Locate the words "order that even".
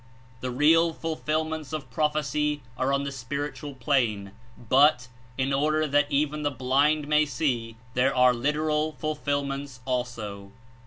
5.53-6.41